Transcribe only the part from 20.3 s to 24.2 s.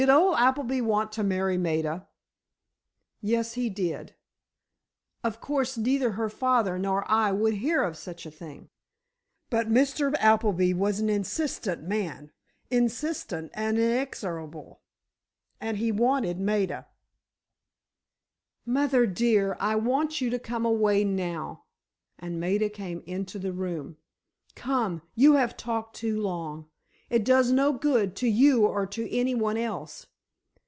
to come away now," and Maida came into the room.